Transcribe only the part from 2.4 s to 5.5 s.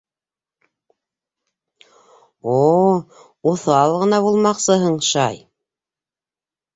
-О, уҫал ғына булмаҡсыһың, шай.